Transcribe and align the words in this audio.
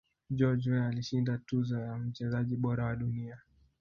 george 0.37 0.67
Weah 0.71 0.87
alishinda 0.87 1.37
tuzo 1.37 1.79
ya 1.79 1.97
mchezaji 1.97 2.55
bora 2.57 2.85
wa 2.85 2.95
dunia 2.95 3.39